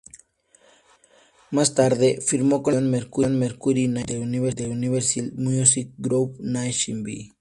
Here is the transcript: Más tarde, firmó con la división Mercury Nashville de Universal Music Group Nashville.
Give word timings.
Más 1.51 1.75
tarde, 1.75 2.21
firmó 2.25 2.63
con 2.63 2.73
la 2.73 2.81
división 2.81 3.37
Mercury 3.37 3.87
Nashville 3.87 4.51
de 4.55 4.67
Universal 4.67 5.31
Music 5.35 5.91
Group 5.99 6.37
Nashville. 6.39 7.29